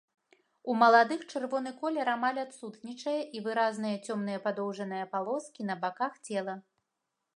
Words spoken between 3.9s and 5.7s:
цёмныя падоўжныя палоскі